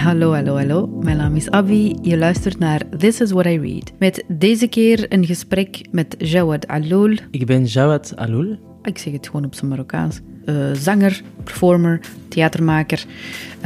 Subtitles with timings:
[0.00, 0.86] Hallo, hallo, hallo.
[0.86, 1.94] Mijn naam is Abby.
[2.02, 3.92] Je luistert naar This is What I Read.
[3.98, 7.16] Met deze keer een gesprek met Jawad Aloul.
[7.30, 8.58] Ik ben Jawad Aloul.
[8.82, 10.20] Ik zeg het gewoon op zijn Marokkaans.
[10.44, 13.04] Uh, zanger, performer, theatermaker,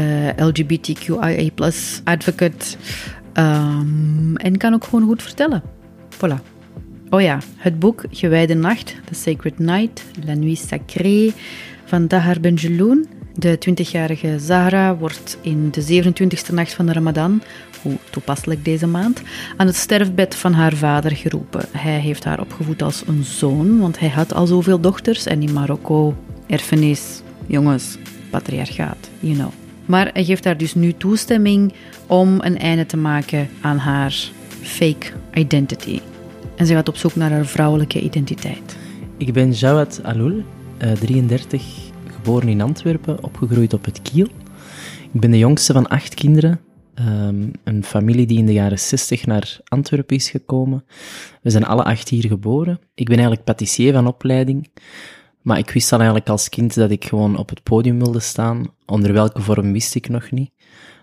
[0.00, 1.50] uh, LGBTQIA
[2.04, 2.76] advocate.
[3.34, 5.62] Um, en kan ook gewoon goed vertellen.
[6.16, 6.42] Voilà.
[7.10, 11.32] Oh ja, het boek Gewijde Nacht, The Sacred Night, La Nuit Sacrée
[11.84, 17.42] van Tahar Benjeloun de 20-jarige Zahra wordt in de 27e nacht van de Ramadan,
[17.82, 19.22] hoe toepasselijk deze maand,
[19.56, 21.64] aan het sterfbed van haar vader geroepen.
[21.70, 25.52] Hij heeft haar opgevoed als een zoon, want hij had al zoveel dochters en in
[25.52, 26.14] Marokko
[26.46, 27.98] erfenis, jongens,
[28.30, 29.50] patriarchaat, you know.
[29.86, 31.72] Maar hij geeft haar dus nu toestemming
[32.06, 34.30] om een einde te maken aan haar
[34.62, 36.00] fake identity.
[36.56, 38.76] En ze gaat op zoek naar haar vrouwelijke identiteit.
[39.16, 40.42] Ik ben Jawad Aloul,
[40.78, 41.93] 33, eh,
[42.24, 44.26] geboren in Antwerpen, opgegroeid op het Kiel.
[45.12, 46.60] Ik ben de jongste van acht kinderen.
[46.98, 50.84] Um, een familie die in de jaren 60 naar Antwerpen is gekomen.
[51.42, 52.78] We zijn alle acht hier geboren.
[52.94, 54.70] Ik ben eigenlijk patissier van opleiding.
[55.42, 58.66] Maar ik wist al eigenlijk als kind dat ik gewoon op het podium wilde staan.
[58.86, 60.50] Onder welke vorm wist ik nog niet.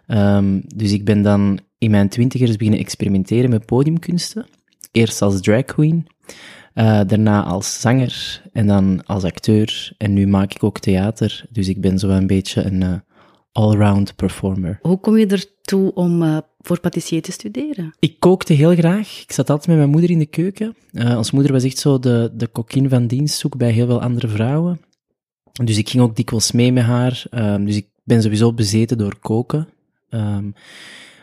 [0.07, 4.45] Um, dus ik ben dan in mijn twintigers beginnen experimenteren met podiumkunsten.
[4.91, 6.07] Eerst als drag queen.
[6.75, 9.93] Uh, daarna als zanger en dan als acteur.
[9.97, 11.45] En nu maak ik ook theater.
[11.49, 12.93] Dus ik ben zo een beetje een uh,
[13.51, 14.79] allround performer.
[14.81, 17.95] Hoe kom je ertoe om uh, voor patissier te studeren?
[17.99, 19.21] Ik kookte heel graag.
[19.21, 20.75] Ik zat altijd met mijn moeder in de keuken.
[20.93, 24.81] ons moeder was echt zo de, de kokkin van dienstzoek bij heel veel andere vrouwen.
[25.63, 27.23] Dus ik ging ook dikwijls mee met haar.
[27.31, 29.67] Um, dus ik ben sowieso bezeten door koken.
[30.09, 30.53] Um,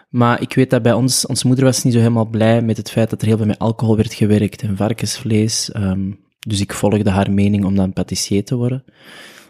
[0.09, 2.91] maar ik weet dat bij ons, onze moeder was niet zo helemaal blij met het
[2.91, 5.71] feit dat er heel veel met alcohol werd gewerkt en varkensvlees.
[5.77, 8.85] Um, dus ik volgde haar mening om dan patissier te worden.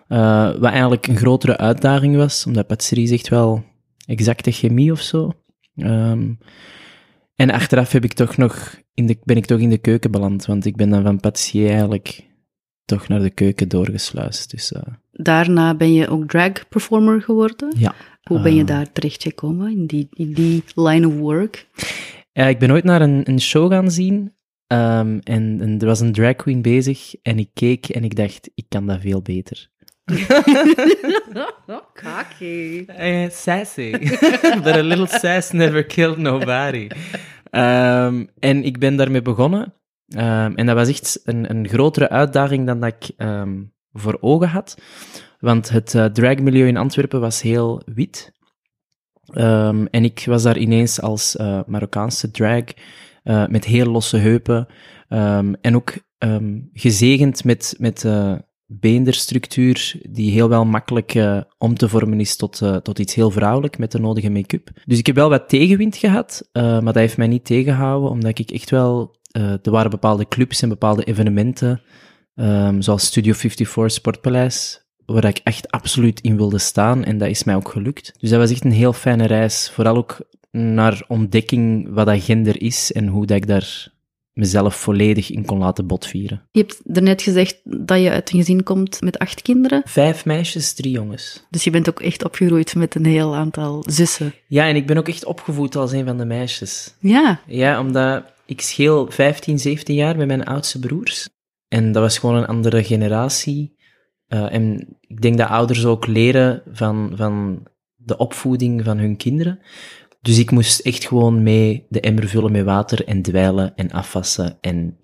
[0.08, 3.64] Uh, wat eigenlijk een grotere uitdaging was, omdat patisserie is echt wel
[4.06, 5.32] exacte chemie of zo.
[5.76, 6.38] Um,
[7.34, 10.46] en achteraf heb ik toch nog in de, ben ik toch in de keuken beland,
[10.46, 12.26] want ik ben dan van patissier eigenlijk
[12.88, 14.50] toch naar de keuken doorgesluist.
[14.50, 14.82] Dus, uh...
[15.12, 17.74] Daarna ben je ook drag performer geworden?
[17.76, 17.94] Ja.
[18.22, 18.66] Hoe ben je uh...
[18.66, 21.66] daar terechtgekomen, in die, in die line of work?
[22.32, 24.32] Ja, ik ben ooit naar een, een show gaan zien
[24.72, 28.50] um, en, en, er was een drag queen bezig en ik keek en ik dacht,
[28.54, 29.68] ik kan dat veel beter.
[32.02, 32.84] Cocky.
[33.00, 33.90] Uh, sassy.
[34.64, 36.88] But a little sass never killed nobody.
[37.50, 39.74] Um, en ik ben daarmee begonnen.
[40.16, 44.48] Um, en dat was echt een, een grotere uitdaging dan dat ik um, voor ogen
[44.48, 44.76] had.
[45.38, 48.32] Want het uh, dragmilieu in Antwerpen was heel wit.
[49.34, 52.64] Um, en ik was daar ineens als uh, Marokkaanse drag
[53.24, 54.66] uh, met heel losse heupen.
[55.60, 55.98] en ook
[56.72, 58.06] gezegend met, met
[58.66, 63.92] beenderstructuur die heel wel makkelijk om te vormen is tot, tot iets heel vrouwelijk met
[63.92, 64.70] de nodige make-up.
[64.84, 68.50] Dus ik heb wel wat tegenwind gehad, maar dat heeft mij niet tegengehouden, omdat ik
[68.50, 71.82] echt wel uh, er waren bepaalde clubs en bepaalde evenementen,
[72.34, 77.44] um, zoals Studio 54 Sportpaleis, waar ik echt absoluut in wilde staan en dat is
[77.44, 78.12] mij ook gelukt.
[78.18, 82.62] Dus dat was echt een heel fijne reis, vooral ook naar ontdekking wat dat gender
[82.62, 83.96] is en hoe dat ik daar
[84.38, 86.42] mezelf volledig in kon laten botvieren.
[86.50, 89.82] Je hebt daarnet gezegd dat je uit een gezin komt met acht kinderen.
[89.84, 91.46] Vijf meisjes, drie jongens.
[91.50, 94.34] Dus je bent ook echt opgegroeid met een heel aantal zussen.
[94.46, 96.94] Ja, en ik ben ook echt opgevoed als een van de meisjes.
[96.98, 97.40] Ja.
[97.46, 101.28] Ja, omdat ik scheel 15, 17 jaar met mijn oudste broers.
[101.68, 103.76] En dat was gewoon een andere generatie.
[104.28, 109.60] Uh, en ik denk dat ouders ook leren van, van de opvoeding van hun kinderen.
[110.20, 114.58] Dus ik moest echt gewoon mee de emmer vullen met water en dweilen en afwassen
[114.60, 114.98] en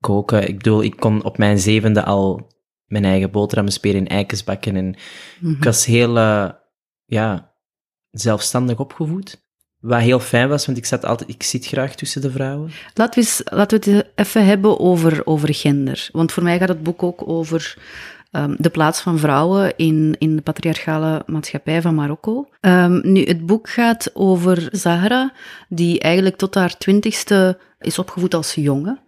[0.00, 0.48] koken.
[0.48, 2.52] Ik bedoel, ik kon op mijn zevende al
[2.86, 4.76] mijn eigen boterhammen spelen in eikens bakken.
[4.76, 4.96] En
[5.40, 6.50] mm ik was heel, uh,
[7.04, 7.54] ja,
[8.10, 9.47] zelfstandig opgevoed.
[9.80, 12.70] Wat heel fijn was, want ik, zat altijd, ik zit graag tussen de vrouwen.
[12.94, 16.08] Laten we, eens, laten we het even hebben over, over gender.
[16.12, 17.76] Want voor mij gaat het boek ook over
[18.32, 22.48] um, de plaats van vrouwen in, in de patriarchale maatschappij van Marokko.
[22.60, 25.32] Um, nu, het boek gaat over Zahra,
[25.68, 29.00] die eigenlijk tot haar twintigste is opgevoed als jongen.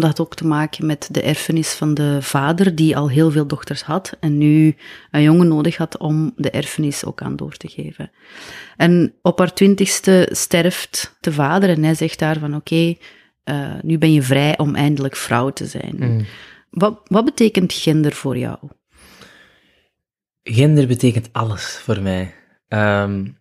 [0.00, 3.46] Dat had ook te maken met de erfenis van de vader, die al heel veel
[3.46, 4.76] dochters had en nu
[5.10, 8.10] een jongen nodig had om de erfenis ook aan door te geven.
[8.76, 12.98] En op haar twintigste sterft de vader en hij zegt daar van oké, okay,
[13.44, 15.96] uh, nu ben je vrij om eindelijk vrouw te zijn.
[15.98, 16.26] Mm.
[16.70, 18.58] Wat, wat betekent gender voor jou?
[20.42, 22.34] Gender betekent alles voor mij.
[22.68, 23.38] Um,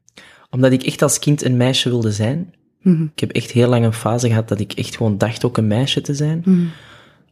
[0.50, 2.54] omdat ik echt als kind een meisje wilde zijn.
[2.84, 3.04] Mhm.
[3.04, 5.68] Ik heb echt heel lang een fase gehad dat ik echt gewoon dacht ook een
[5.68, 6.42] meisje te zijn.
[6.46, 6.70] Mm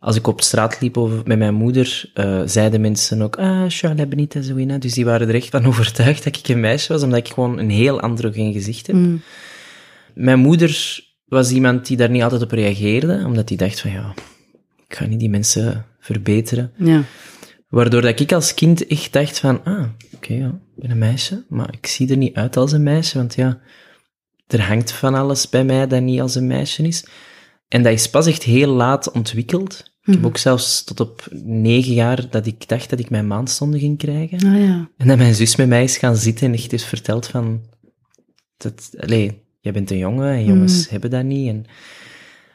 [0.01, 4.07] als ik op straat liep over, met mijn moeder, eh, zeiden mensen ook, ah, Charlotte
[4.07, 4.77] Benita Zouina.
[4.77, 7.57] Dus die waren er echt van overtuigd dat ik een meisje was, omdat ik gewoon
[7.57, 8.95] een heel androgeen gezicht heb.
[8.95, 9.21] Mm.
[10.13, 14.13] Mijn moeder was iemand die daar niet altijd op reageerde, omdat die dacht van, ja,
[14.87, 16.71] ik ga niet die mensen verbeteren.
[16.75, 17.03] Ja.
[17.69, 21.43] Waardoor dat ik als kind echt dacht van, ah, oké, ja, ik ben een meisje,
[21.49, 23.59] maar ik zie er niet uit als een meisje, want ja,
[24.53, 27.05] er hangt van alles bij mij dat niet als een meisje is.
[27.67, 29.91] En dat is pas echt heel laat ontwikkeld.
[30.03, 33.79] Ik heb ook zelfs tot op negen jaar dat ik dacht dat ik mijn maandstonden
[33.79, 34.37] ging krijgen.
[34.37, 34.89] Ah ja.
[34.97, 37.61] En dat mijn zus met mij is gaan zitten en echt heeft verteld van...
[38.57, 41.47] Dat, allee, jij bent een jongen en jongens hebben dat niet.
[41.47, 41.65] En,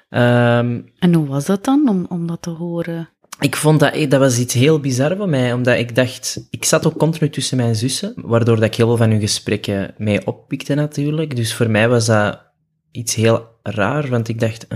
[0.09, 3.09] ehm, En hoe was dat dan, om, om dat te horen?
[3.41, 6.87] Ik vond dat, dat was iets heel bizar van mij, omdat ik dacht, ik zat
[6.87, 10.75] ook continu tussen mijn zussen, waardoor dat ik heel veel van hun gesprekken mee oppikte
[10.75, 11.37] natuurlijk.
[11.37, 12.43] Dus voor mij was dat
[12.91, 14.67] iets heel raar, want ik dacht,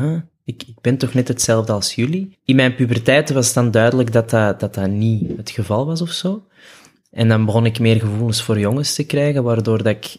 [0.45, 2.39] ik, ik ben toch net hetzelfde als jullie.
[2.45, 6.03] In mijn puberteit was het dan duidelijk dat dat, dat, dat niet het geval was
[6.03, 6.45] of zo.
[7.11, 10.17] En dan begon ik meer gevoelens voor jongens te krijgen, waardoor dat ik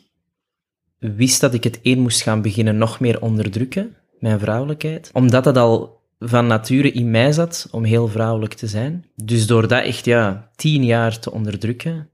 [0.97, 5.09] wist dat ik het een moest gaan beginnen nog meer onderdrukken, mijn vrouwelijkheid.
[5.13, 9.05] Omdat het al van nature in mij zat om heel vrouwelijk te zijn.
[9.15, 12.09] Dus door dat echt, ja, tien jaar te onderdrukken,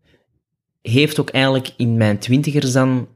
[0.82, 3.08] heeft ook eigenlijk in mijn twintigers dan,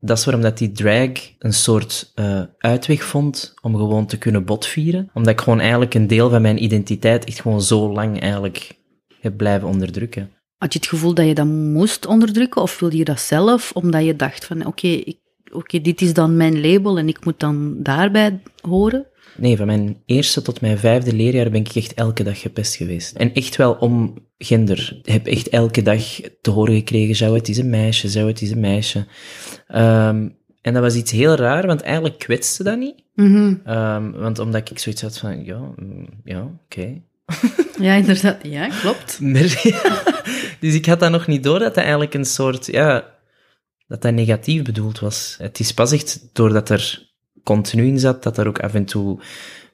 [0.00, 4.44] dat is waarom dat die drag een soort eh, uitweg vond om gewoon te kunnen
[4.44, 5.10] botvieren.
[5.14, 8.78] Omdat ik gewoon eigenlijk een deel van mijn identiteit echt gewoon zo lang eigenlijk
[9.20, 10.30] heb blijven onderdrukken.
[10.56, 14.04] Had je het gevoel dat je dat moest onderdrukken, of wilde je dat zelf, omdat
[14.04, 15.02] je dacht van, oké,
[15.52, 19.06] oké, dit is dan mijn label en ik moet dan daarbij horen?
[19.38, 23.16] Nee, van mijn eerste tot mijn vijfde leerjaar ben ik echt elke dag gepest geweest.
[23.16, 24.98] En echt wel om gender.
[25.02, 26.02] Ik heb echt elke dag
[26.40, 29.06] te horen gekregen, zou het is een meisje, zou het is een meisje.
[29.66, 30.28] Ehm,
[30.62, 33.02] en dat was iets heel raar, want eigenlijk kwetste dat niet.
[33.14, 33.54] Mhm.
[33.64, 37.00] Ehm, want omdat ik zoiets had van, ja, mm, ja, oké.
[37.80, 38.38] Ja, inderdaad.
[38.42, 39.20] Ja, klopt.
[39.20, 40.02] Maar, ja,
[40.60, 43.14] dus ik had dat nog niet door dat dat eigenlijk een soort, ja,
[43.86, 45.34] dat dat negatief bedoeld was.
[45.38, 47.07] Het is pas echt doordat er
[47.48, 49.18] continu in zat, dat er ook af en toe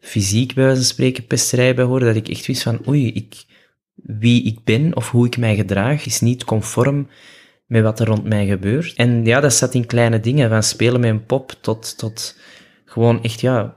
[0.01, 3.45] fysiek bij wijze van spreken pesterij bij hoorde, dat ik echt wist van, oei, ik,
[3.95, 7.09] wie ik ben of hoe ik mij gedraag is niet conform
[7.67, 8.95] met wat er rond mij gebeurt.
[8.95, 12.39] En ja, dat zat in kleine dingen, van spelen met een pop tot, tot
[12.85, 13.77] gewoon echt, ja,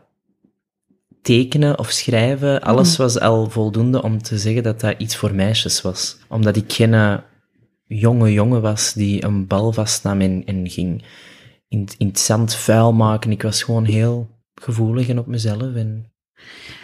[1.21, 5.81] tekenen of schrijven, alles was al voldoende om te zeggen dat dat iets voor meisjes
[5.81, 6.17] was.
[6.27, 7.17] Omdat ik geen eh,
[7.87, 11.03] jonge jongen was die een bal vastnam en, en ging
[11.67, 13.31] in, in het zand vuil maken.
[13.31, 15.75] Ik was gewoon heel gevoelig en op mezelf.
[15.75, 16.11] En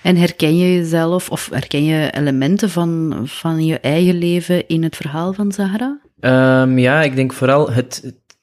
[0.04, 4.96] En herken je jezelf, of herken je elementen van, van je eigen leven in het
[4.96, 6.00] verhaal van Zahra?
[6.20, 8.38] Ehm, ja, ik denk vooral het, het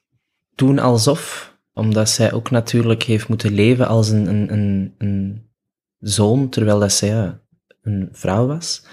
[0.55, 5.49] doen alsof, omdat zij ook natuurlijk heeft moeten leven als een, een, een, een
[5.99, 7.39] zoon, terwijl dat zij ja,
[7.81, 8.85] een vrouw was.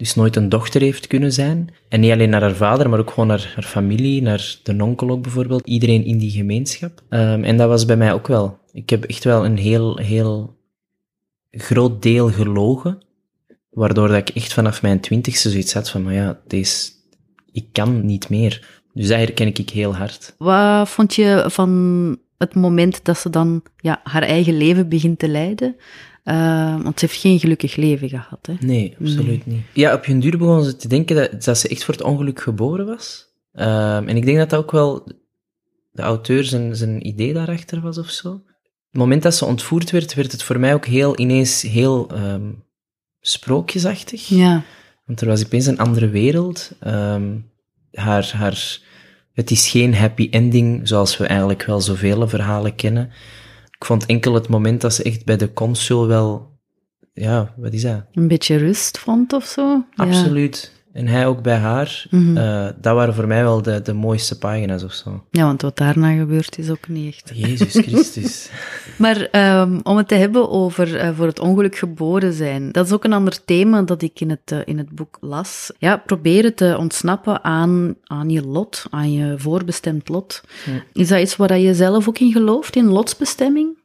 [0.00, 1.74] Dus nooit een dochter heeft kunnen zijn.
[1.88, 5.10] En niet alleen naar haar vader, maar ook gewoon naar haar familie, naar de onkel
[5.10, 5.66] ook bijvoorbeeld.
[5.66, 7.02] Iedereen in die gemeenschap.
[7.08, 8.58] Ehm, en dat was bij mij ook wel.
[8.72, 10.56] Ik heb echt wel een heel, heel
[11.50, 12.98] groot deel gelogen.
[13.70, 16.90] Waardoor dat ik echt vanaf mijn twintigste zoiets had van, maar ja, deze,
[17.52, 18.80] ik kan niet meer.
[18.94, 20.34] Dus dat herken ik heel hard.
[20.38, 25.28] Wat vond je van het moment dat ze dan ja, haar eigen leven begint te
[25.28, 25.76] leiden?
[26.30, 28.46] Eh, want ze heeft geen gelukkig leven gehad.
[28.46, 28.54] Hè?
[28.60, 29.62] Nee, absoluut niet.
[29.72, 32.40] Ja, op hun duur begon ze te denken dat, dat ze echt voor het ongeluk
[32.40, 33.26] geboren was.
[33.52, 35.06] Ehm, en ik denk dat dat ook wel
[35.90, 38.42] de auteur zijn, zijn idee daarachter was of zo.
[38.90, 42.50] Het moment dat ze ontvoerd werd, werd het voor mij ook heel, ineens heel ehm,
[43.20, 44.28] sprookjesachtig.
[44.28, 44.62] Ja.
[45.06, 46.72] Want er was opeens een andere wereld.
[46.80, 47.38] Ehm,
[47.92, 48.78] haar, haar,
[49.32, 53.10] het is geen happy ending, zoals we eigenlijk wel zoveel verhalen kennen.
[53.80, 56.58] Ik vond enkel het moment dat ze echt bij de consul wel,
[57.12, 58.04] ja, wat is dat?
[58.12, 59.84] Een beetje rust vond of zo?
[59.94, 60.72] Absoluut.
[60.92, 62.06] En hij ook bij haar.
[62.10, 62.36] Mhm.
[62.36, 65.24] Eh, dat waren voor mij wel de, de mooiste pagina's of zo.
[65.30, 67.30] Ja, want wat daarna gebeurt is ook niet echt.
[67.34, 68.50] Jezus Christus.
[68.98, 72.92] Maar ehm, om het te hebben over eh, voor het ongeluk geboren zijn, dat is
[72.92, 75.72] ook een ander thema dat ik in het, eh, in het boek las.
[75.78, 80.40] Ja, proberen te ontsnappen aan, aan je lot, aan je voorbestemd lot.
[80.92, 83.78] Is dat iets waar je zelf ook in gelooft, in lotsbestemming?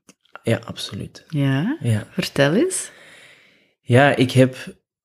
[0.44, 1.26] ja, absoluut.
[1.28, 2.04] Ja, Ja.
[2.12, 2.92] vertel eens.
[3.82, 4.56] Ja, ik heb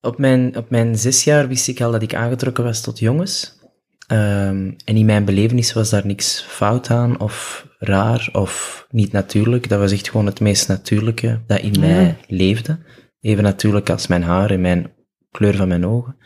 [0.01, 3.59] op mijn, op mijn zes jaar wist ik al dat ik aangetrokken was tot jongens.
[4.07, 9.69] Ehm, en in mijn belevenis was daar niks fout aan of raar of niet natuurlijk.
[9.69, 12.79] Dat was echt gewoon het meest natuurlijke dat in mij leefde.
[13.19, 14.93] Even natuurlijk als mijn haar en mijn
[15.31, 16.17] kleur van mijn ogen.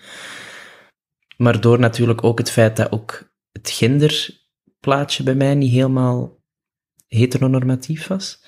[1.37, 6.43] Maar door natuurlijk ook het feit dat ook het genderplaatje bij mij niet helemaal
[7.07, 8.45] heteronormatief was,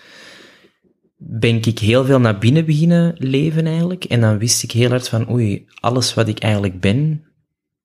[1.17, 4.03] ben ik heel veel naar binnen beginnen leven eigenlijk.
[4.03, 7.27] En dan wist ik heel hard van, oei, alles wat ik eigenlijk ben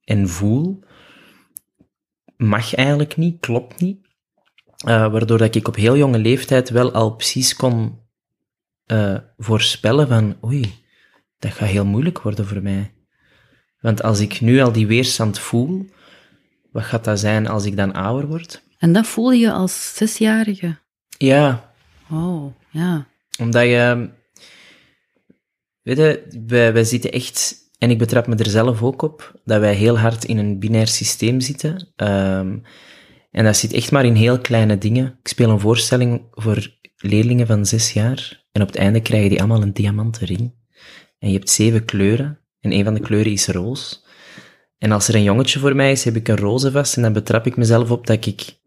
[0.05, 0.85] en voel,
[2.37, 4.01] mag eigenlijk niet, klopt niet.
[4.87, 8.01] Uh, waardoor dat ik op heel jonge leeftijd wel al precies kon
[8.87, 10.75] uh, voorspellen van, oei,
[11.39, 12.95] dat gaat heel moeilijk worden voor mij.
[13.81, 15.87] Want als ik nu al die weerstand voel,
[16.73, 18.63] wat gaat dat zijn als ik dan ouder word?
[18.79, 20.79] En dat voel je als zesjarige?
[21.19, 21.75] Ja.
[22.11, 23.07] Oh, ja.
[23.41, 24.11] Omdat je...
[25.83, 27.61] Weet je, wij, wij zitten echt...
[27.79, 30.87] En ik betrap me er zelf ook op, dat wij heel hard in een binair
[30.87, 31.93] systeem zitten.
[31.97, 32.63] Um,
[33.31, 35.19] en dat zit echt maar in heel kleine dingen.
[35.21, 38.45] Ik speel een voorstelling voor leerlingen van zes jaar.
[38.53, 40.55] En op het einde krijgen die allemaal een diamanten ring.
[41.19, 42.41] En je hebt zeven kleuren.
[42.61, 44.05] En een van de kleuren is roos.
[44.79, 46.97] En als er een jongetje voor mij is, heb ik een roze vast.
[46.97, 48.61] En dan betrap ik mezelf op dat ik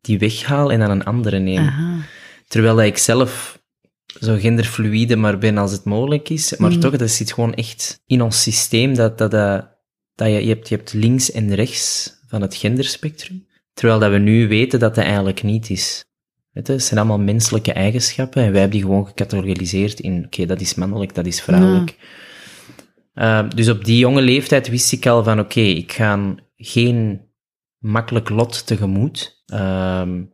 [0.00, 1.58] die weghaal en dan een andere neem.
[1.58, 1.98] Aha.
[2.48, 3.61] Terwijl dat ik zelf
[4.20, 6.56] zo genderfluide maar ben als het mogelijk is.
[6.56, 6.80] Maar Mhm.
[6.80, 8.94] toch, dat zit gewoon echt in ons systeem.
[8.94, 9.68] Dat, dat, dat,
[10.14, 13.46] dat je, je, hebt, je hebt links en rechts van het genderspectrum.
[13.74, 16.04] Terwijl dat we nu weten dat dat eigenlijk niet is.
[16.52, 20.46] Weet je, het zijn allemaal menselijke eigenschappen en wij hebben die gewoon gecategoriseerd in, oké,
[20.46, 21.96] dat is mannelijk, dat is vrouwelijk.
[23.14, 27.20] Uh, dus op die jonge leeftijd wist ik al van, oké, ik ga geen
[27.78, 29.42] makkelijk lot tegemoet.
[29.54, 30.32] Um,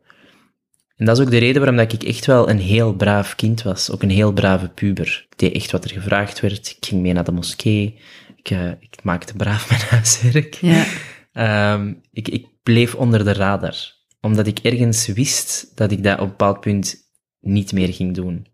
[0.99, 3.61] en dat is ook de reden waarom dat ik echt wel een heel braaf kind
[3.61, 3.91] was.
[3.91, 5.27] Ook een heel brave puber.
[5.29, 6.69] Ik deed echt wat er gevraagd werd.
[6.69, 7.99] Ik ging mee naar de moskee.
[8.35, 10.53] Ik, uh, ik maakte braaf mijn huiswerk.
[10.53, 11.73] Ja.
[11.73, 13.75] Um, ik, ik bleef onder de radar.
[14.21, 16.95] Omdat ik ergens wist dat ik dat op een bepaald punt
[17.39, 18.47] niet meer ging doen.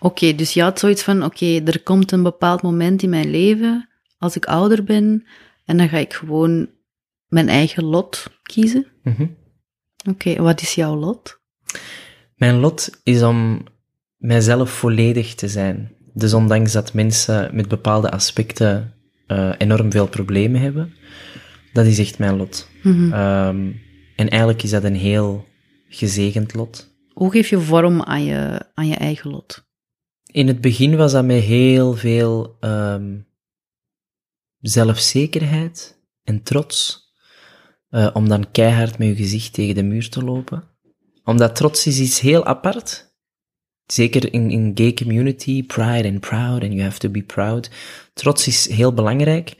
[0.00, 3.10] Oké, okay, dus je had zoiets van, oké, okay, er komt een bepaald moment in
[3.10, 3.88] mijn leven,
[4.18, 5.26] als ik ouder ben,
[5.64, 6.70] en dan ga ik gewoon
[7.26, 8.86] mijn eigen lot kiezen.
[9.02, 9.36] Mm -hmm.
[10.08, 11.39] Oké, okay, wat is jouw lot?
[12.34, 13.64] Mijn lot is om
[14.16, 15.92] mijzelf volledig te zijn.
[16.14, 18.94] Dus ondanks dat mensen met bepaalde aspecten
[19.28, 20.94] uh, enorm veel problemen hebben,
[21.72, 22.68] dat is echt mijn lot.
[22.82, 23.12] Mm -hmm.
[23.12, 23.80] um,
[24.16, 25.48] en eigenlijk is dat een heel
[25.88, 26.94] gezegend lot.
[27.12, 29.68] Hoe geef je vorm aan je, aan je eigen lot?
[30.32, 33.26] In het begin was dat met heel veel um,
[34.60, 37.08] zelfzekerheid en trots.
[37.90, 40.64] Uh, om dan keihard met je gezicht tegen de muur te lopen.
[41.24, 43.14] Omdat trots is iets heel apart.
[43.86, 47.70] Zeker in, in gay community, pride and proud, and you have to be proud.
[48.12, 49.56] Trots is heel belangrijk.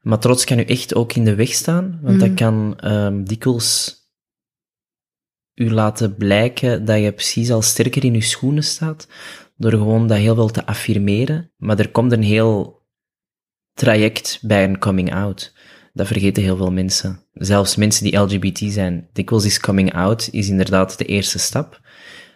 [0.00, 2.20] Maar trots kan u echt ook in de weg staan, want mm.
[2.20, 3.98] dat kan um, dikwijls
[5.54, 9.08] u laten blijken dat je precies al sterker in je schoenen staat,
[9.56, 11.52] door gewoon dat heel veel te affirmeren.
[11.56, 12.82] Maar er komt een heel
[13.72, 15.52] traject bij een coming out.
[15.92, 17.20] Dat vergeten heel veel mensen.
[17.32, 19.08] Zelfs mensen die LGBT zijn.
[19.12, 21.80] Dikwijls is coming out is inderdaad de eerste stap.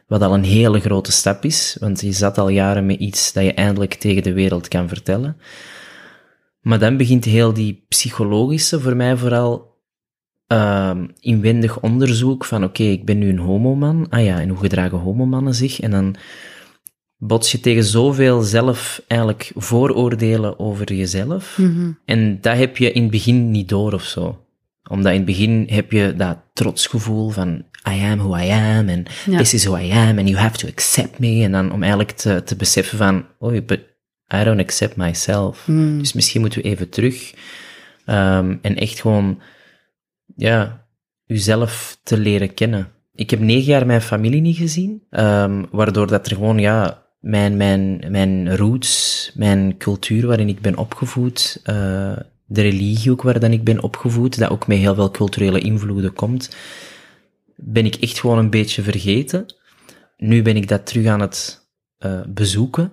[0.06, 3.44] Wat al een hele grote stap is, want je zat al jaren met iets dat
[3.44, 5.36] je eindelijk tegen de wereld kan vertellen.
[6.60, 9.74] Maar dan begint heel die psychologische, voor mij vooral,
[10.48, 14.06] uh, inwendig onderzoek van, oké, ik ben nu een homoman.
[14.08, 15.80] Ah ja, en hoe gedragen homomannen zich?
[15.80, 16.16] En dan
[17.26, 21.58] bots je tegen zoveel zelf eigenlijk vooroordelen over jezelf.
[21.58, 21.98] Mm -hmm.
[22.04, 24.44] En dat heb je in het begin niet door of zo.
[24.90, 29.08] Omdat in het begin heb je dat trotsgevoel van I am who I am and
[29.26, 29.38] ja.
[29.38, 31.42] this is who I am and you have to accept me.
[31.42, 33.80] En dan om eigenlijk te, te beseffen van, oh, but
[34.34, 35.66] I don't accept myself.
[35.66, 35.98] Mm.
[35.98, 37.34] Dus misschien moeten we even terug
[38.06, 39.40] um, en echt gewoon,
[40.36, 40.86] ja,
[41.26, 42.88] uzelf te leren kennen.
[43.14, 47.56] Ik heb negen jaar mijn familie niet gezien, um, waardoor dat er gewoon, ja, mijn,
[47.56, 52.16] mijn, mijn roots, mijn cultuur waarin ik ben opgevoed, uh,
[52.46, 56.12] de religie ook waar dan ik ben opgevoed, dat ook met heel veel culturele invloeden
[56.12, 56.56] komt,
[57.56, 59.54] ben ik echt gewoon een beetje vergeten.
[60.16, 62.92] Nu ben ik dat terug aan het uh, bezoeken,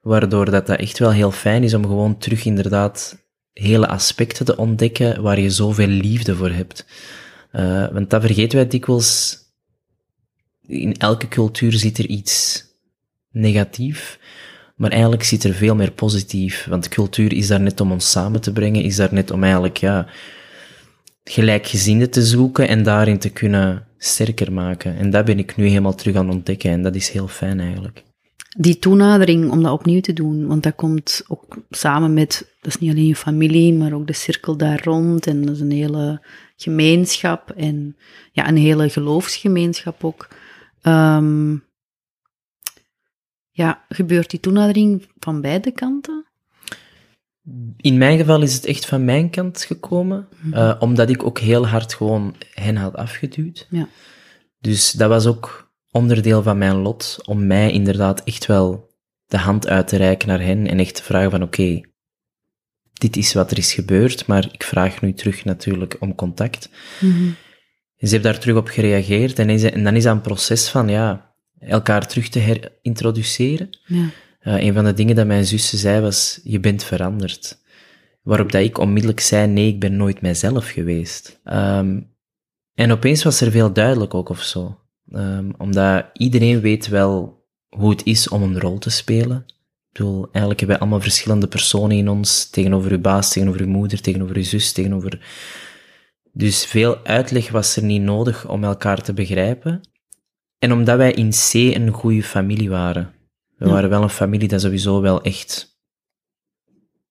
[0.00, 4.56] waardoor dat, dat echt wel heel fijn is om gewoon terug inderdaad hele aspecten te
[4.56, 6.86] ontdekken waar je zoveel liefde voor hebt.
[7.52, 9.38] Uh, want dat vergeten wij dikwijls.
[10.66, 12.66] In elke cultuur zit er iets
[13.30, 14.18] negatief,
[14.76, 16.66] maar eigenlijk zit er veel meer positief.
[16.68, 19.76] Want cultuur is daar net om ons samen te brengen, is daar net om eigenlijk,
[19.76, 20.06] ja,
[21.24, 24.96] gelijkgezinden te zoeken en daarin te kunnen sterker maken.
[24.96, 27.60] En dat ben ik nu helemaal terug aan het ontdekken en dat is heel fijn
[27.60, 28.04] eigenlijk.
[28.56, 32.78] Die toenadering om dat opnieuw te doen, want dat komt ook samen met, dat is
[32.78, 36.22] niet alleen je familie, maar ook de cirkel daar rond en dat is een hele
[36.56, 37.96] gemeenschap en
[38.32, 40.28] ja, een hele geloofsgemeenschap ook.
[40.82, 41.66] Um,
[43.58, 46.26] ja, gebeurt die toenadering van beide kanten?
[47.76, 50.60] In mijn geval is het echt van mijn kant gekomen, mm -hmm.
[50.60, 53.66] uh, omdat ik ook heel hard gewoon hen had afgeduwd.
[53.70, 53.88] Ja.
[54.60, 58.90] Dus dat was ook onderdeel van mijn lot om mij inderdaad echt wel
[59.26, 61.80] de hand uit te reiken naar hen en echt te vragen van oké,
[62.92, 66.70] dit is wat er is gebeurd, maar ik vraag nu terug natuurlijk om contact.
[67.00, 67.30] Mhm.
[67.96, 70.68] En ze heeft daar terug op gereageerd en, is, en dan is dat een proces
[70.68, 71.27] van ja,
[71.60, 73.78] elkaar terug te herintroduceren.
[73.86, 74.10] Ja.
[74.42, 77.58] Uh, een van de dingen dat mijn zus zei was, je bent veranderd.
[78.22, 81.40] Waarop dat ik onmiddellijk zei, nee, ik ben nooit mijzelf geweest.
[81.44, 82.16] Um,
[82.74, 84.80] en opeens was er veel duidelijk ook of zo.
[85.12, 89.44] Um, omdat iedereen weet wel hoe het is om een rol te spelen.
[89.46, 93.68] Ik bedoel, eigenlijk hebben wij allemaal verschillende personen in ons, tegenover uw baas, tegenover uw
[93.68, 95.20] moeder, tegenover uw zus, tegenover...
[96.32, 99.80] Dus veel uitleg was er niet nodig om elkaar te begrijpen.
[100.58, 103.12] En omdat wij in C een goede familie waren.
[103.56, 103.72] We Ja.
[103.72, 105.78] waren wel een familie dat sowieso wel echt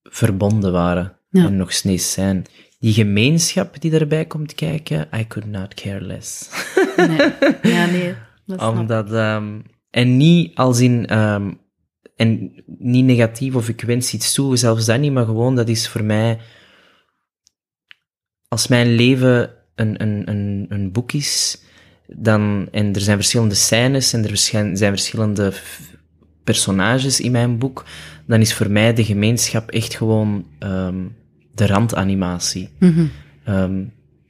[0.03, 1.17] verbonden waren.
[1.29, 1.45] Ja.
[1.45, 2.45] En nog steeds zijn.
[2.79, 6.49] Die gemeenschap die daarbij komt kijken, I could not care less.
[6.97, 7.17] Nee.
[7.61, 8.15] Ja, nee.
[8.45, 8.61] Dat.
[8.61, 11.53] Omdat, ehm, en niet als in, ehm,
[12.15, 15.87] en niet negatief of ik wens iets toe, zelfs dat niet, maar gewoon dat is
[15.87, 16.39] voor mij,
[18.47, 21.61] als mijn leven een, een, een, een boek is,
[22.07, 25.53] dan, en er zijn verschillende scènes en er zijn verschillende
[26.43, 27.85] personages in mijn boek,
[28.25, 30.95] dan is voor mij de gemeenschap echt gewoon ehm,
[31.53, 33.05] de randanimatie Mhm.
[33.43, 33.83] ehm,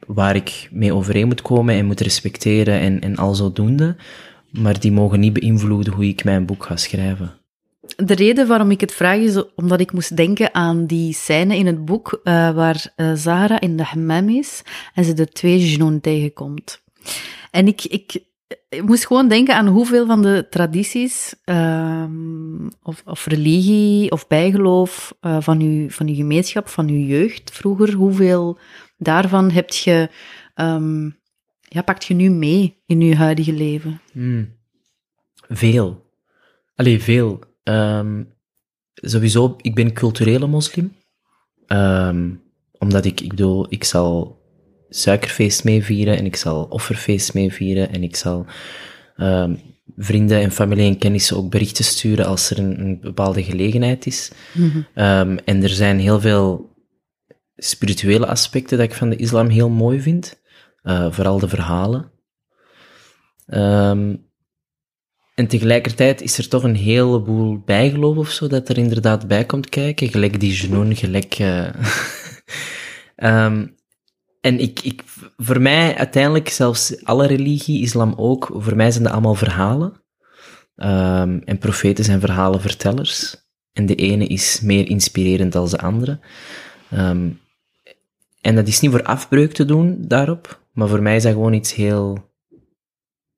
[0.07, 3.95] waar ik mee overeen moet komen en moet respecteren en, en al zodoende.
[4.51, 7.33] Maar die mogen niet beïnvloeden hoe ik mijn boek ga schrijven.
[7.95, 11.65] De reden waarom ik het vraag is omdat ik moest denken aan die scène in
[11.65, 14.61] het boek eh, waar eh, Zahra in de hammam is
[14.93, 16.81] en ze de twee genoen tegenkomt.
[17.51, 18.25] En ik, ik,
[18.85, 25.37] moest gewoon denken aan hoeveel van de tradities ehm, of, of religie of bijgeloof eh,
[25.39, 28.59] van, uw, van uw gemeenschap, van uw jeugd vroeger, hoeveel
[28.97, 30.09] daarvan heb je,
[30.55, 31.09] ehm,
[31.61, 34.01] ja, pakt je nu mee in uw huidige leven?
[34.11, 34.55] Hmm.
[35.49, 36.05] Veel.
[36.75, 37.39] Allee, veel.
[37.63, 38.23] Ehm,
[38.93, 40.95] sowieso, ik ben culturele moslim.
[42.79, 44.36] Omdat ik, ik bedoel, ik zal
[44.89, 48.45] suikerfeest meevieren en ik zal offerfeest meevieren en ik zal
[49.17, 49.55] ehm,
[49.97, 54.31] vrienden en familie en kennissen ook berichten sturen als er een, een bepaalde gelegenheid is.
[54.93, 56.75] Ehm, en er zijn heel veel
[57.55, 60.41] spirituele aspecten dat ik van de islam heel mooi vind.
[60.81, 62.11] Eh, vooral de verhalen.
[63.47, 64.15] Ehm,
[65.35, 69.69] en tegelijkertijd is er toch een heleboel bijgeloof of zo dat er inderdaad bij komt
[69.69, 70.09] kijken.
[70.09, 71.33] Gelijk die genoen, gelijk...
[71.33, 71.69] eh,
[73.15, 73.65] ehm,
[74.47, 75.03] en ik, ik,
[75.37, 79.93] voor mij uiteindelijk, zelfs alle religie, islam ook, voor mij zijn dat allemaal verhalen.
[80.75, 83.35] Ehm, en profeten zijn verhalenvertellers.
[83.73, 86.19] En de ene is meer inspirerend dan de andere.
[86.89, 87.29] Ehm,
[88.41, 91.53] en dat is niet voor afbreuk te doen daarop, maar voor mij is dat gewoon
[91.53, 92.31] iets heel...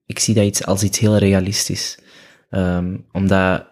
[0.06, 2.00] Ik zie dat iets als iets heel realistisch.
[2.50, 3.68] Ehm, omdat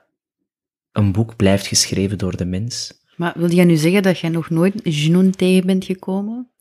[0.92, 3.02] een boek blijft geschreven door de mens.
[3.16, 6.52] Maar wil jij nu zeggen dat jij nog nooit genoen tegen bent gekomen?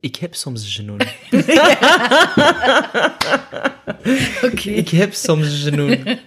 [0.00, 1.00] Ik heb soms genoen.
[4.50, 4.70] Oké.
[4.70, 6.18] Ik heb soms genoen.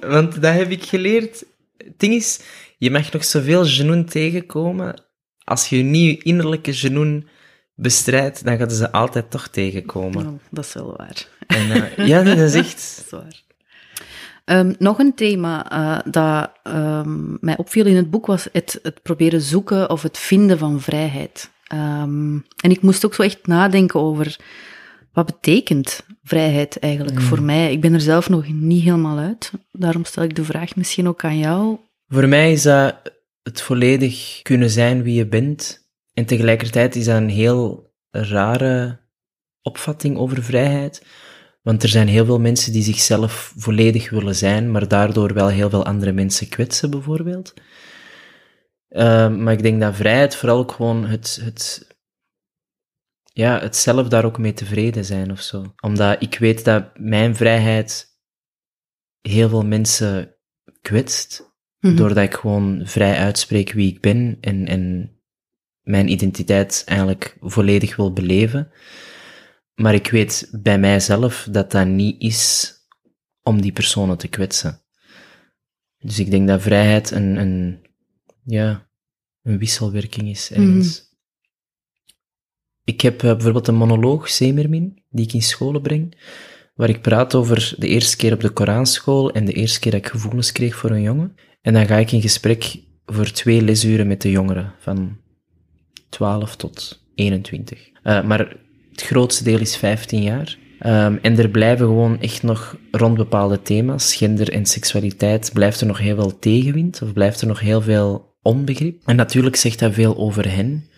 [0.00, 1.44] Want dat heb ik geleerd.
[1.76, 2.40] Het ding is,
[2.78, 5.02] je mag nog zoveel genoen tegenkomen.
[5.44, 7.28] Als je niet je innerlijke genoen
[7.74, 10.26] bestrijdt, dan gaan ze altijd toch tegenkomen.
[10.26, 11.26] Oh, dat is wel waar.
[11.46, 12.96] En, eh, ja, dat is echt...
[12.96, 13.42] Dat is waar.
[14.44, 19.02] Ehm, nog een thema eh, dat ehm, mij opviel in het boek was het, het
[19.02, 21.50] proberen zoeken of het vinden van vrijheid.
[21.70, 24.36] Ehm, en ik moest ook zo echt nadenken over
[25.12, 27.72] wat betekent vrijheid eigenlijk voor mij.
[27.72, 29.52] Ik ben er zelf nog niet helemaal uit.
[29.72, 31.78] Daarom stel ik de vraag misschien ook aan jou.
[32.06, 32.96] Voor mij is dat
[33.42, 35.88] het volledig kunnen zijn wie je bent.
[36.12, 39.00] En tegelijkertijd is dat een heel rare
[39.62, 41.06] opvatting over vrijheid.
[41.62, 45.70] Want er zijn heel veel mensen die zichzelf volledig willen zijn, maar daardoor wel heel
[45.70, 47.54] veel andere mensen kwetsen, bijvoorbeeld.
[48.90, 51.86] Uh, maar ik denk dat vrijheid vooral ook gewoon het, het,
[53.32, 55.74] ja, het zelf daar ook mee tevreden zijn of zo.
[55.80, 58.18] Omdat ik weet dat mijn vrijheid
[59.20, 60.34] heel veel mensen
[60.80, 61.52] kwetst.
[61.78, 61.96] Mhm.
[61.96, 65.12] Doordat ik gewoon vrij uitspreek wie ik ben en, en
[65.80, 68.72] mijn identiteit eigenlijk volledig wil beleven.
[69.74, 72.74] Maar ik weet bij mijzelf dat dat niet is
[73.42, 74.82] om die personen te kwetsen.
[75.98, 77.89] Dus ik denk dat vrijheid een, een,
[78.44, 78.88] ja,
[79.42, 81.08] een wisselwerking is ergens.
[82.84, 86.16] Ik heb uh, bijvoorbeeld een monoloog, Semermin, die ik in scholen breng,
[86.74, 90.00] waar ik praat over de eerste keer op de Koranschool en de eerste keer dat
[90.00, 91.34] ik gevoelens kreeg voor een jongen.
[91.62, 95.18] En dan ga ik in gesprek voor twee lesuren met de jongeren, van
[96.08, 97.88] 12 tot 21.
[97.88, 98.56] Uh, maar
[98.90, 100.58] het grootste deel is 15 jaar.
[100.78, 105.86] Ehm, en er blijven gewoon echt nog rond bepaalde thema's, gender en seksualiteit, blijft er
[105.86, 109.02] nog heel veel tegenwind, of blijft er nog heel veel onbegrip.
[109.06, 110.90] En natuurlijk zegt dat veel over hen,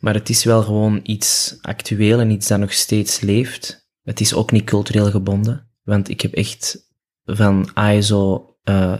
[0.00, 3.88] maar het is wel gewoon iets actueel en iets dat nog steeds leeft.
[4.02, 6.88] Het is ook niet cultureel gebonden, want ik heb echt
[7.24, 8.98] van ASO uh,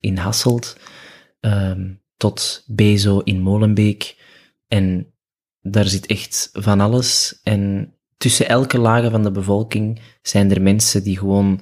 [0.00, 0.76] in Hasselt
[1.40, 4.16] um, tot Bezo in Molenbeek
[4.66, 5.12] en
[5.60, 7.40] daar zit echt van alles.
[7.42, 11.60] En tussen elke lagen van de bevolking zijn er mensen die gewoon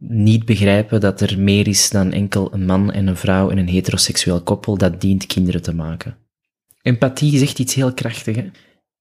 [0.00, 3.68] niet begrijpen dat er meer is dan enkel een man en een vrouw en een
[3.68, 6.16] heteroseksueel koppel dat dient kinderen te maken.
[6.82, 8.40] Empathie is echt iets heel krachtigs.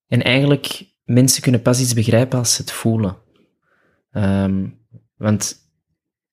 [0.07, 3.17] En eigenlijk, mensen kunnen pas iets begrijpen als ze het voelen.
[4.12, 4.77] Um,
[5.17, 5.55] want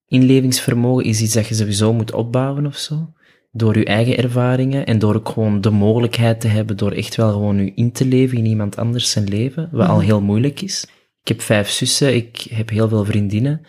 [0.07, 3.13] inlevingsvermogen is iets dat je sowieso moet opbouwen of zo
[3.57, 7.33] door je eigen ervaringen en door ook gewoon de mogelijkheid te hebben door echt wel
[7.33, 10.05] gewoon je in te leven in iemand anders zijn leven, wat al mhm.
[10.05, 10.87] heel moeilijk is.
[11.23, 13.67] Ik heb vijf zussen, ik heb heel veel vriendinnen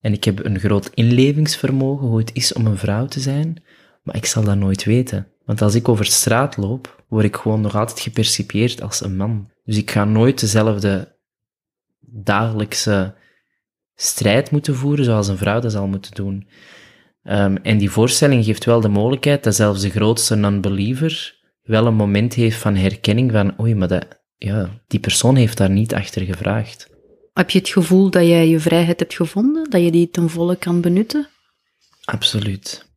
[0.00, 3.62] en ik heb een groot inlevingsvermogen hoe het is om een vrouw te zijn,
[4.02, 5.26] maar ik zal dat nooit weten.
[5.44, 9.50] Want als ik over straat loop, word ik gewoon nog altijd gepercipieerd als een man.
[9.64, 11.16] Dus ik ga nooit dezelfde
[12.00, 13.14] dagelijkse
[13.94, 16.48] strijd moeten voeren zoals een vrouw dat zal moeten doen.
[17.22, 21.94] Um, en die voorstelling geeft wel de mogelijkheid dat zelfs de grootste non-believer wel een
[21.94, 24.06] moment heeft van herkenning van, oei, maar dat,
[24.36, 26.97] ja, die persoon heeft daar niet achter gevraagd.
[27.38, 30.56] Heb je het gevoel dat jij je vrijheid hebt gevonden, dat je die ten volle
[30.56, 31.28] kan benutten?
[32.04, 32.90] Absoluut.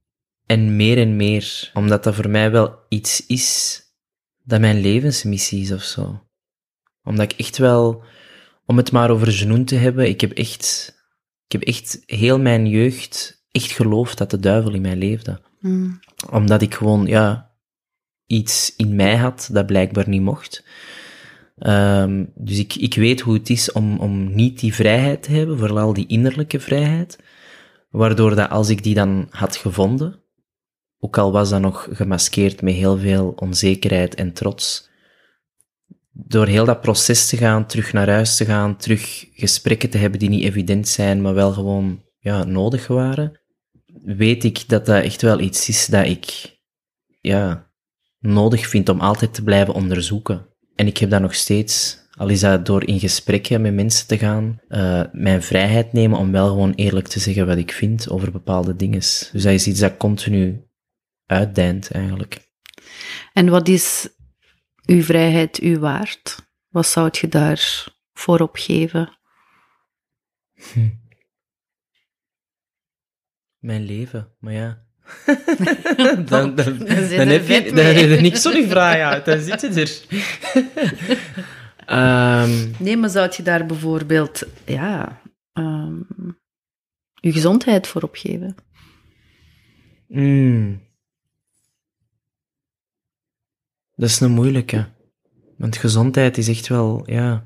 [0.45, 3.79] En meer en meer, omdat dat voor mij wel iets is
[4.43, 6.23] dat mijn levensmissie is of zo.
[7.03, 8.03] Omdat ik echt wel,
[8.65, 10.95] om het maar over genoemd te hebben, ik heb echt,
[11.45, 15.41] ik heb echt heel mijn jeugd echt geloofd dat de duivel in mij leefde.
[15.59, 15.99] Mm.
[16.29, 17.51] Omdat ik gewoon, ja,
[18.25, 20.63] iets in mij had dat blijkbaar niet mocht.
[21.67, 25.57] Um, dus ik, ik weet hoe het is om, om niet die vrijheid te hebben,
[25.57, 27.17] vooral die innerlijke vrijheid.
[27.89, 30.23] Waardoor dat als ik die dan had gevonden,
[30.99, 34.89] ook al was dat nog gemaskeerd met heel veel onzekerheid en trots,
[36.11, 40.19] door heel dat proces te gaan, terug naar huis te gaan, terug gesprekken te hebben
[40.19, 43.41] die niet evident zijn, maar wel gewoon ja, nodig waren,
[44.03, 46.57] weet ik dat dat echt wel iets is dat ik
[47.19, 47.71] ja,
[48.19, 50.49] nodig vind om altijd te blijven onderzoeken.
[50.81, 54.17] En ik heb dat nog steeds, al is dat door in gesprekken met mensen te
[54.17, 58.31] gaan, uh, mijn vrijheid nemen om wel gewoon eerlijk te zeggen wat ik vind over
[58.31, 58.99] bepaalde dingen.
[58.99, 60.67] Dus dat is iets dat continu
[61.25, 62.51] uitdijnt eigenlijk.
[63.33, 64.09] En wat is
[64.85, 66.53] uw vrijheid u waard?
[66.69, 69.17] Wat zou je daar voor opgeven?
[70.73, 70.89] Hm.
[73.57, 74.85] Mijn leven, maar ja.
[75.97, 79.39] Dan, dan, dan, dan heb je, dan heb je er niks zo vrij uit, dan
[79.39, 79.91] zit je er.
[82.43, 85.21] um, nee, maar zou je daar bijvoorbeeld, ja,
[85.53, 86.07] um,
[87.13, 88.55] je gezondheid voor opgeven?
[90.07, 90.81] Mm.
[93.95, 94.89] Dat is een moeilijke.
[95.57, 97.45] Want gezondheid is echt wel, ja...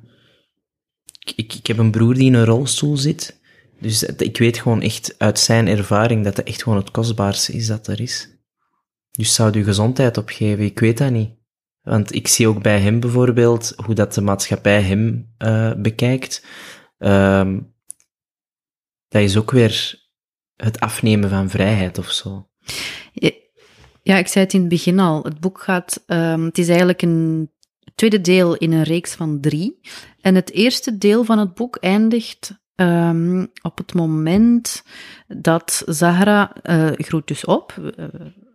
[1.19, 3.39] Ik, ik, ik heb een broer die in een rolstoel zit.
[3.85, 7.67] Dus ik weet gewoon echt uit zijn ervaring dat het echt gewoon het kostbaarste is
[7.67, 8.29] dat er is.
[9.11, 10.63] Dus zou je gezondheid opgeven?
[10.63, 11.33] Ik weet dat niet.
[11.81, 16.45] Want ik zie ook bij hem bijvoorbeeld hoe dat de maatschappij hem uh, bekijkt.
[16.97, 17.73] Um,
[19.07, 20.03] dat is ook weer
[20.55, 22.49] het afnemen van vrijheid of zo.
[24.01, 25.23] Ja, ik zei het in het begin al.
[25.23, 26.03] Het boek gaat.
[26.07, 27.51] Um, het is eigenlijk een
[27.95, 29.79] tweede deel in een reeks van drie.
[30.21, 34.83] En het eerste deel van het boek eindigt Um, op het moment
[35.27, 37.73] dat Zahra uh, groeit dus op,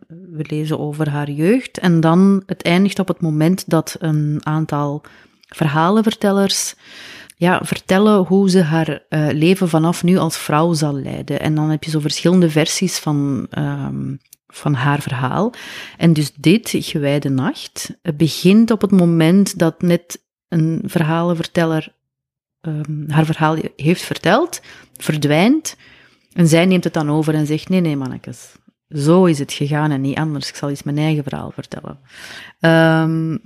[0.09, 5.03] we lezen over haar jeugd, en dan het eindigt op het moment dat een aantal
[5.49, 6.75] verhalenvertellers
[7.37, 11.41] ja, vertellen hoe ze haar uh, leven vanaf nu als vrouw zal leiden.
[11.41, 15.53] En dan heb je zo verschillende versies van, um, van haar verhaal.
[15.97, 21.99] En dus dit, Gewijde Nacht, begint op het moment dat net een verhalenverteller
[22.61, 24.61] um, haar verhaal heeft verteld,
[24.97, 25.77] verdwijnt.
[26.33, 28.55] En zij neemt het dan over en zegt: Nee, nee, mannetjes.
[28.89, 30.49] Zo is het gegaan en niet anders.
[30.49, 31.99] Ik zal eens mijn eigen verhaal vertellen.
[32.61, 33.41] Um,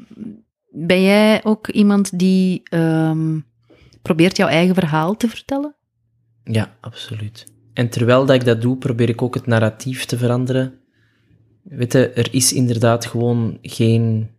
[0.71, 3.45] ben jij ook iemand die um,
[4.03, 5.75] probeert jouw eigen verhaal te vertellen?
[6.45, 7.47] Ja, absoluut.
[7.73, 10.81] En terwijl dat ik dat doe, probeer ik ook het narratief te veranderen.
[11.63, 14.31] Weet er is inderdaad gewoon geen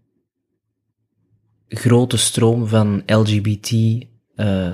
[1.67, 3.71] grote stroom van LGBT
[4.35, 4.73] uh, eh,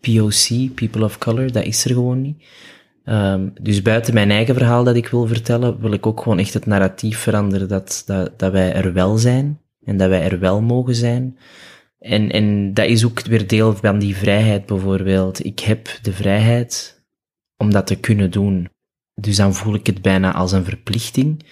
[0.00, 2.44] POC, People of Color, dat is er gewoon niet.
[3.04, 6.54] Um, dus buiten mijn eigen verhaal dat ik wil vertellen, wil ik ook gewoon echt
[6.54, 10.62] het narratief veranderen dat, dat, dat wij er wel zijn en dat wij er wel
[10.62, 11.38] mogen zijn.
[11.98, 15.44] En, en dat is ook weer deel van die vrijheid bijvoorbeeld.
[15.44, 17.02] Ik heb de vrijheid
[17.56, 18.68] om dat te kunnen doen.
[19.14, 21.44] Dus dan voel ik het bijna als een verplichting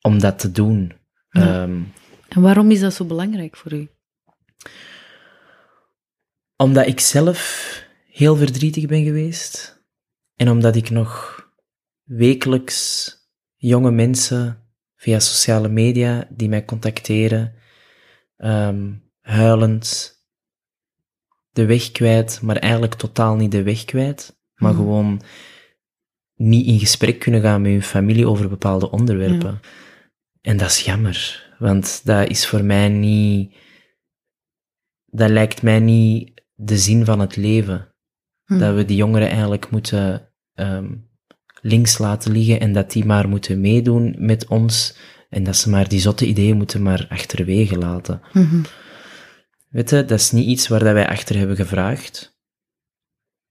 [0.00, 0.92] om dat te doen.
[1.28, 1.62] Ja.
[1.62, 1.80] Ehm,
[2.28, 3.88] En waarom is dat zo belangrijk voor u?
[6.64, 7.38] Omdat ik zelf
[8.10, 9.82] heel verdrietig ben geweest.
[10.34, 11.42] En omdat ik nog
[12.02, 13.10] wekelijks
[13.56, 14.58] jonge mensen
[14.96, 17.54] via sociale media die mij contacteren,
[18.36, 20.12] ehm, huilend,
[21.50, 24.80] de weg kwijt, maar eigenlijk totaal niet de weg kwijt, maar Mhm.
[24.80, 25.22] gewoon
[26.34, 29.60] niet in gesprek kunnen gaan met hun familie over bepaalde onderwerpen.
[30.40, 33.54] En dat is jammer, want dat is voor mij niet,
[35.06, 37.88] dat lijkt mij niet de zin van het leven.
[38.44, 38.58] Hm.
[38.58, 40.94] Dat we die jongeren eigenlijk moeten ehm,
[41.60, 44.96] links laten liggen en dat die maar moeten meedoen met ons
[45.28, 48.20] en dat ze maar die zotte ideeën moeten maar achterwege laten.
[48.32, 48.62] Mhm.
[49.68, 52.38] Weet je, dat is niet iets waar dat wij achter hebben gevraagd.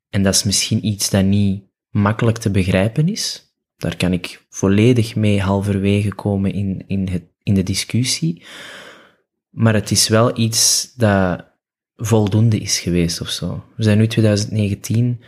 [0.10, 3.54] En dat is misschien iets dat niet makkelijk te begrijpen is.
[3.78, 8.46] Daar kan ik volledig mee halverwege komen in, in, het, in de discussie.
[9.50, 11.53] Maar het is wel iets dat
[11.96, 13.64] voldoende is geweest of zo.
[13.76, 15.22] We zijn nu 2019,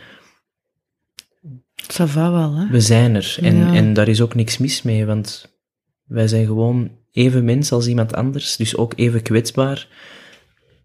[1.92, 2.66] Ça va wel, hè?
[2.66, 3.36] we zijn er.
[3.40, 3.74] En, Ja.
[3.74, 5.54] en daar is ook niks mis mee, want
[6.04, 9.88] wij zijn gewoon even mens als iemand anders, dus ook even kwetsbaar.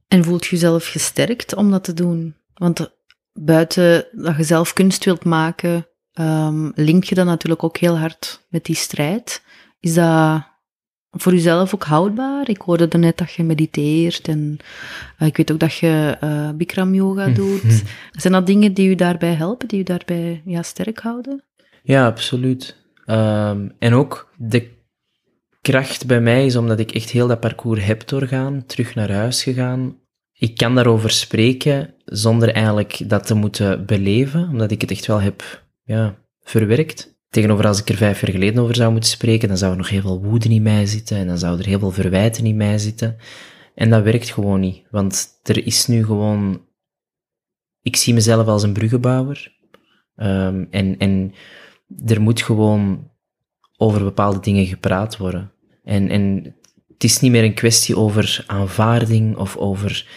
[0.08, 2.36] En voelt je jezelf gesterkt om dat te doen?
[2.54, 2.92] Want
[3.34, 8.46] buiten dat je zelf kunst wilt maken, ehm, link je dat natuurlijk ook heel hard
[8.50, 9.42] met die strijd.
[9.80, 10.44] Is dat
[11.12, 12.50] voor jezelf ook houdbaar?
[12.50, 14.58] Ik hoorde net dat je mediteert en
[15.18, 17.84] eh, ik weet ook dat je eh, Bikram yoga doet.
[18.12, 21.44] Zijn dat dingen die u daarbij helpen, die u daarbij ja, sterk houden?
[21.84, 22.78] Ja, absoluut.
[23.06, 24.70] Ehm, en ook de
[25.62, 29.44] kracht bij mij is omdat ik echt heel dat parcours heb doorgaan, terug naar huis
[29.44, 30.00] gegaan.
[30.34, 35.22] Ik kan daarover spreken zonder eigenlijk dat te moeten beleven, omdat ik het echt wel
[35.22, 37.11] heb ja, verwerkt.
[37.32, 39.90] Tegenover als ik er vijf jaar geleden over zou moeten spreken, dan zou er nog
[39.90, 42.78] heel veel woede in mij zitten en dan zou er heel veel verwijten in mij
[42.78, 43.18] zitten.
[43.76, 46.62] En dat werkt gewoon niet, want er is nu gewoon...
[47.82, 49.58] Ik zie mezelf als een bruggenbouwer.
[50.16, 51.34] Ehm, en, en
[52.06, 53.10] er moet gewoon
[53.78, 55.52] over bepaalde dingen gepraat worden.
[55.84, 56.56] En, en
[56.94, 60.08] het is niet meer een kwestie over aanvaarding of over...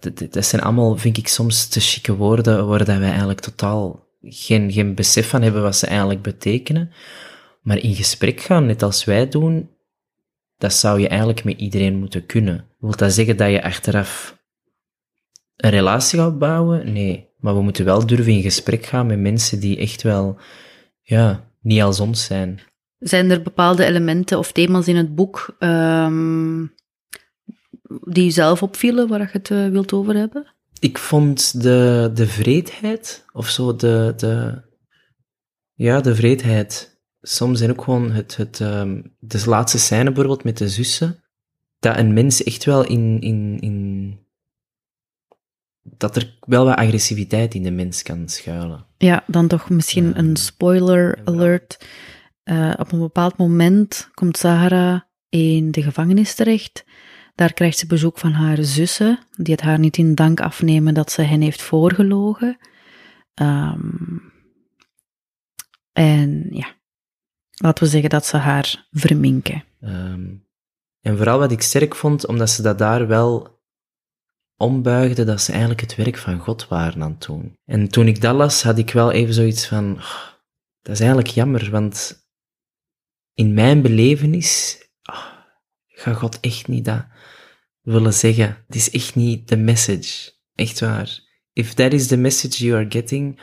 [0.00, 4.03] d- dat zijn allemaal, vind ik, soms te chique woorden waar dat wij eigenlijk totaal
[4.28, 6.92] geen, besef van hebben wat ze eigenlijk betekenen.
[7.62, 9.70] Maar in gesprek gaan, net als wij doen,
[10.58, 12.66] dat zou je eigenlijk met iedereen moeten kunnen.
[12.78, 14.38] Wil dat zeggen dat je achteraf
[15.56, 16.92] een relatie gaat bouwen?
[16.92, 17.32] Nee.
[17.38, 20.38] Maar we moeten wel durven in gesprek gaan met mensen die echt wel,
[21.00, 22.60] ja, niet als ons zijn.
[22.98, 26.66] Zijn er bepaalde elementen of thema's in het boek ehm,
[28.00, 30.54] die u zelf opvielen, waar je het eh, wilt over hebben?
[30.84, 34.62] Ik vond de, de vreedheid, of zo, de, de,
[35.74, 37.00] ja, de vreedheid.
[37.20, 41.24] Soms zijn ook gewoon het, het, ehm, de laatste scène bijvoorbeeld met de zussen,
[41.78, 44.18] dat een mens echt wel in, in, in,
[45.82, 48.86] dat er wel wat agressiviteit in de mens kan schuilen.
[48.98, 51.86] Ja, dan toch misschien een spoiler alert.
[52.42, 56.84] Eh, op een bepaald moment komt Sahara in de gevangenis terecht.
[57.34, 61.12] Daar krijgt ze bezoek van haar zussen, die het haar niet in dank afnemen dat
[61.12, 62.58] ze hen heeft voorgelogen.
[63.34, 64.18] Ehm,
[65.92, 66.74] en ja,
[67.50, 69.64] laten we zeggen dat ze haar verminken.
[69.80, 70.34] Ehm,
[71.00, 73.62] en vooral wat ik sterk vond, omdat ze dat daar wel
[74.56, 77.58] ombuigden, dat ze eigenlijk het werk van God waren aan het doen.
[77.64, 80.22] En toen ik dat las, had ik wel even zoiets van, "Oh,
[80.82, 82.26] dat is eigenlijk jammer, want
[83.34, 84.83] in mijn belevenis
[86.04, 87.04] gaat God echt niet dat
[87.82, 88.64] willen zeggen.
[88.66, 90.32] Het is echt niet de message.
[90.54, 91.20] Echt waar.
[91.52, 93.40] If that is the message you are getting,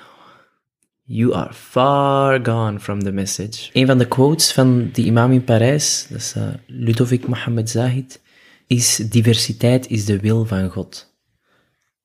[1.14, 3.70] You are far gone from the message.
[3.74, 8.22] Een van de quotes van die imam in Parijs, dat is uh, Ludovic Mohammed Zahid,
[8.68, 11.16] is diversiteit is de wil van God.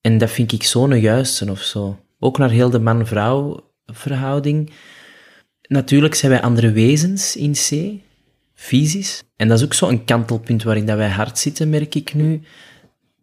[0.01, 1.99] En dat vind ik zo'n juiste of zo.
[2.19, 4.71] Ook naar heel de man-vrouw verhouding.
[5.63, 8.01] Natuurlijk zijn wij andere wezens in C,
[8.57, 9.23] fysisch.
[9.37, 12.41] En dat is ook zo'n kantelpunt waarin dat wij hard zitten, merk ik nu.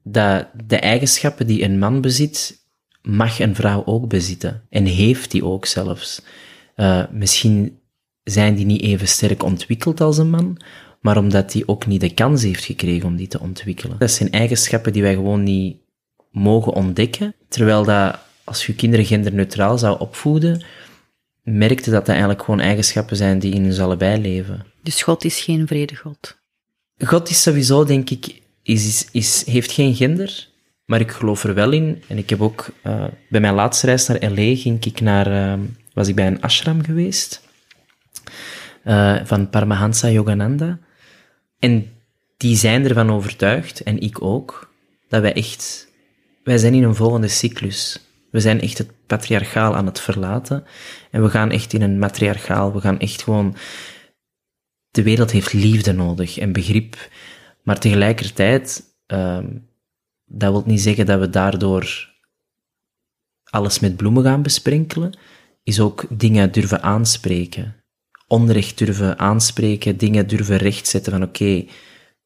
[0.03, 2.67] Dat de eigenschappen die een man bezit,
[3.01, 4.61] mag een vrouw ook bezitten.
[4.69, 6.21] En heeft die ook zelfs.
[6.75, 7.77] Uh, misschien
[8.23, 10.57] zijn die niet even sterk ontwikkeld als een man,
[11.01, 13.97] maar omdat die ook niet de kans heeft gekregen om die te ontwikkelen.
[13.99, 15.77] Dat zijn eigenschappen die wij gewoon niet
[16.31, 20.63] mogen ontdekken, terwijl dat als je kinderen genderneutraal zou opvoeden,
[21.43, 24.65] merkte dat dat eigenlijk gewoon eigenschappen zijn die in ons allebei leven.
[24.83, 26.37] Dus God is geen vredegod.
[26.97, 30.47] God is sowieso, denk ik, is, is, is, heeft geen gender,
[30.85, 32.03] maar ik geloof er wel in.
[32.07, 34.55] En ik heb ook, uh, bij mijn laatste reis naar L.A.
[34.55, 37.41] ging ik naar, uh, was ik bij een ashram geweest,
[38.85, 40.79] uh, van Paramahansa Yogananda.
[41.59, 41.91] En
[42.37, 44.71] die zijn ervan overtuigd, en ik ook,
[45.09, 45.87] dat wij echt,
[46.43, 47.99] wij zijn in een volgende cyclus.
[48.33, 50.63] We zijn echt het patriarchaal aan het verlaten.
[51.11, 53.55] En we gaan echt in een matriarchaal, we gaan echt gewoon,
[54.91, 57.09] de wereld heeft liefde nodig en begrip.
[57.63, 59.69] Maar tegelijkertijd, um,
[60.25, 62.13] dat wil niet zeggen dat we daardoor
[63.43, 65.17] alles met bloemen gaan besprenkelen,
[65.63, 67.75] is ook dingen durven aanspreken.
[68.27, 71.65] Onrecht durven aanspreken, dingen durven rechtzetten van oké,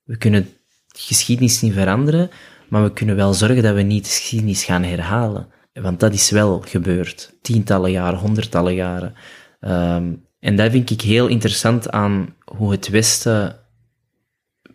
[0.04, 0.50] we kunnen
[0.88, 2.30] geschiedenis niet veranderen,
[2.70, 5.56] maar we kunnen wel zorgen dat we niet de geschiedenis gaan herhalen.
[5.82, 7.34] Want dat is wel gebeurd.
[7.42, 9.14] Tientallen jaren, honderdtallen jaren.
[9.62, 13.56] Um, en dat vind ik heel interessant aan hoe het Westen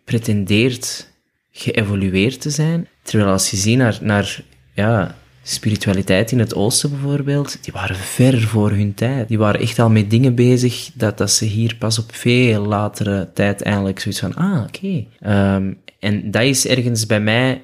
[0.03, 1.11] pretendeert
[1.51, 2.87] geëvolueerd te zijn.
[3.01, 8.41] Terwijl als je ziet naar, naar ja, spiritualiteit in het oosten bijvoorbeeld, die waren ver
[8.41, 9.27] voor hun tijd.
[9.27, 13.31] Die waren echt al met dingen bezig dat, dat ze hier pas op veel latere
[13.33, 15.05] tijd eigenlijk zoiets van, ah, oké.
[15.31, 17.61] Um, en dat is ergens bij mij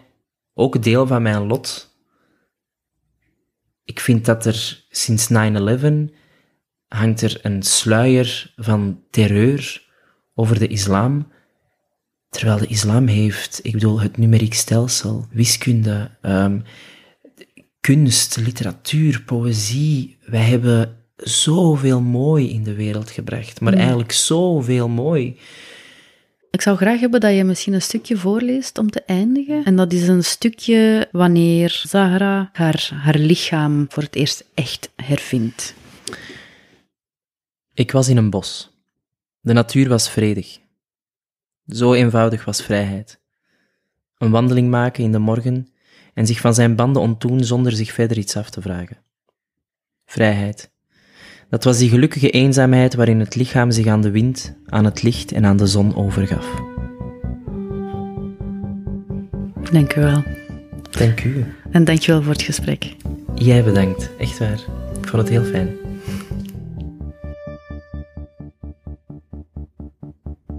[0.53, 1.88] ook deel van mijn lot.
[3.89, 5.35] Ik vind dat er sinds 9-11
[6.87, 9.83] hangt er een sluier van terreur
[10.33, 11.31] over de islam,
[12.29, 16.63] terwijl de islam heeft, ik bedoel, het numeriek stelsel, wiskunde, um,
[17.79, 20.17] kunst, literatuur, poëzie.
[20.25, 23.79] Wij hebben zoveel mooi in de wereld gebracht, maar mm.
[23.79, 25.39] eigenlijk zoveel mooi.
[26.51, 29.63] Ik zou graag hebben dat je misschien een stukje voorleest om te eindigen.
[29.65, 35.73] En dat is een stukje wanneer Zahra haar, haar lichaam voor het eerst echt hervindt.
[37.73, 38.71] Ik was in een bos.
[39.39, 40.59] De natuur was vredig.
[41.67, 43.19] Zo eenvoudig was vrijheid.
[44.17, 45.67] Een wandeling maken in de morgen
[46.13, 48.97] en zich van zijn banden ontdoen zonder zich verder iets af te vragen.
[50.05, 50.71] Vrijheid.
[51.49, 55.31] Dat was die gelukkige eenzaamheid waarin het lichaam zich aan de wind, aan het licht
[55.31, 56.47] en aan de zon overgaf.
[59.71, 60.23] Dank u wel.
[60.89, 61.45] Dank u.
[61.71, 62.95] En dank je wel voor het gesprek.
[63.35, 64.59] Jij bedankt, echt waar.
[65.01, 65.69] Ik vond het heel fijn.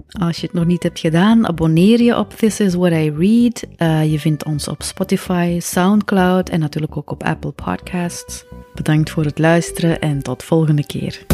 [0.09, 3.67] Als je het nog niet hebt gedaan, abonneer je op This Is What I Read.
[3.77, 8.45] Uh, je vindt ons op Spotify, Soundcloud en natuurlijk ook op Apple Podcasts.
[8.73, 11.25] Bedankt voor het luisteren en tot volgende keer.